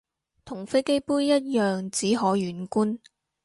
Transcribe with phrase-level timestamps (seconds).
[0.45, 2.97] 同飛機杯一樣只可遠觀